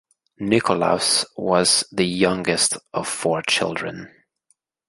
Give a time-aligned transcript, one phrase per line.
[0.39, 4.09] Nicolaus was the youngest of four children.